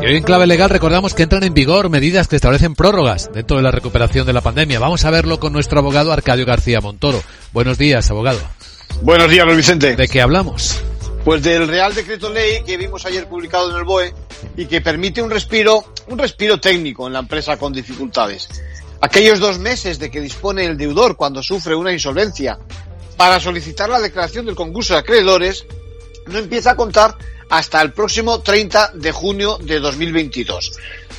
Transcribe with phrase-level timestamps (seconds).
[0.00, 3.56] Y hoy en clave legal recordamos que entran en vigor medidas que establecen prórrogas dentro
[3.56, 4.78] de la recuperación de la pandemia.
[4.78, 7.22] Vamos a verlo con nuestro abogado Arcadio García Montoro.
[7.52, 8.38] Buenos días, abogado.
[9.02, 9.96] Buenos días, Luis Vicente.
[9.96, 10.80] ¿De qué hablamos?
[11.24, 14.14] Pues del Real Decreto Ley que vimos ayer publicado en el BOE
[14.56, 18.48] y que permite un respiro, un respiro técnico en la empresa con dificultades.
[19.00, 22.58] Aquellos dos meses de que dispone el deudor cuando sufre una insolvencia
[23.16, 25.66] para solicitar la declaración del concurso de acreedores
[26.28, 27.16] no empieza a contar
[27.50, 30.72] hasta el próximo 30 de junio de 2022.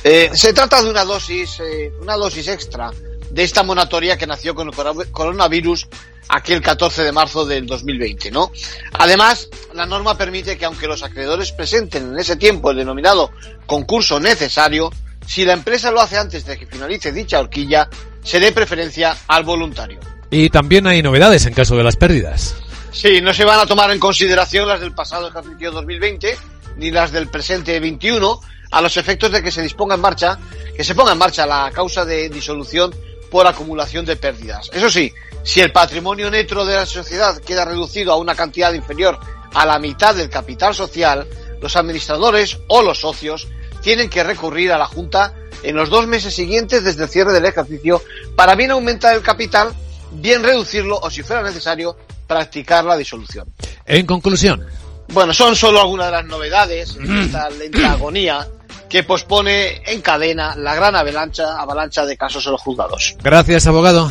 [0.04, 2.90] Eh, se trata de una dosis, eh, una dosis extra
[3.30, 5.88] de esta monatoria que nació con el coronavirus
[6.28, 8.52] aquel 14 de marzo del 2020, ¿no?
[8.92, 13.30] Además, la norma permite que aunque los acreedores presenten en ese tiempo el denominado
[13.66, 14.90] concurso necesario,
[15.26, 17.88] si la empresa lo hace antes de que finalice dicha horquilla,
[18.22, 20.00] se dé preferencia al voluntario.
[20.30, 22.56] Y también hay novedades en caso de las pérdidas.
[22.92, 26.36] Sí, no se van a tomar en consideración las del pasado ejercicio 2020
[26.76, 28.40] ni las del presente 21
[28.70, 30.38] a los efectos de que se disponga en marcha,
[30.76, 32.94] que se ponga en marcha la causa de disolución
[33.30, 34.70] por acumulación de pérdidas.
[34.72, 35.12] Eso sí,
[35.44, 39.18] si el patrimonio neto de la sociedad queda reducido a una cantidad inferior
[39.54, 41.26] a la mitad del capital social,
[41.60, 43.48] los administradores o los socios
[43.82, 47.44] tienen que recurrir a la Junta en los dos meses siguientes desde el cierre del
[47.44, 48.02] ejercicio
[48.36, 49.74] para bien aumentar el capital,
[50.12, 53.52] bien reducirlo o, si fuera necesario, practicar la disolución.
[53.86, 54.64] En conclusión.
[55.12, 58.46] Bueno, son solo algunas de las novedades en esta lenta agonía
[58.88, 63.16] que pospone en cadena la gran avalancha, avalancha de casos en los juzgados.
[63.22, 64.10] Gracias, abogado.